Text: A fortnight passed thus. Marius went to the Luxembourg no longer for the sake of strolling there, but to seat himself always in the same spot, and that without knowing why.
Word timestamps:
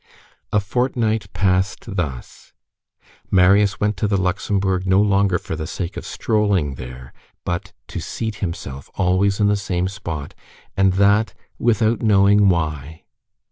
A 0.51 0.59
fortnight 0.59 1.31
passed 1.31 1.95
thus. 1.95 2.53
Marius 3.29 3.79
went 3.79 3.97
to 3.97 4.07
the 4.07 4.17
Luxembourg 4.17 4.87
no 4.87 4.99
longer 4.99 5.37
for 5.37 5.55
the 5.55 5.67
sake 5.67 5.95
of 5.95 6.07
strolling 6.07 6.73
there, 6.73 7.13
but 7.45 7.71
to 7.89 7.99
seat 7.99 8.37
himself 8.37 8.89
always 8.95 9.39
in 9.39 9.45
the 9.45 9.55
same 9.55 9.87
spot, 9.87 10.33
and 10.75 10.93
that 10.93 11.35
without 11.59 12.01
knowing 12.01 12.49
why. 12.49 13.03